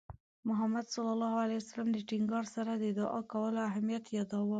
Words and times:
محمد 0.51 0.87
صلى 0.93 1.11
الله 1.15 1.33
عليه 1.43 1.57
وسلم 1.61 1.87
د 1.91 1.97
ټینګار 2.09 2.45
سره 2.55 2.71
د 2.75 2.85
دُعا 2.99 3.21
کولو 3.31 3.59
اهمیت 3.69 4.03
یاداوه. 4.17 4.49